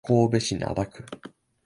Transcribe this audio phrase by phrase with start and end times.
[0.03, 1.05] 神戸市灘区